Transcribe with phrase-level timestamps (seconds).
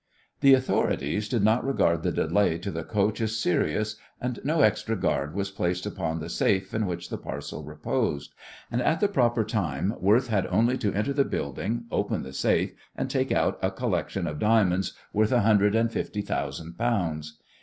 [0.39, 4.95] The authorities did not regard the delay to the coach as serious, and no extra
[4.95, 8.33] guard was placed upon the safe in which the parcel reposed,
[8.71, 12.73] and at the proper time Worth had only to enter the building, open the safe,
[12.95, 17.37] and take out a collection of diamonds worth a hundred and fifty thousand pounds.